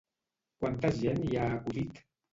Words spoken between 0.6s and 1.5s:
Quanta gent hi ha